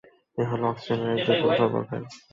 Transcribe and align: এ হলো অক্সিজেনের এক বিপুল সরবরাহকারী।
এ 0.37 0.43
হলো 0.49 0.65
অক্সিজেনের 0.71 1.09
এক 1.13 1.27
বিপুল 1.27 1.49
সরবরাহকারী। 1.57 2.05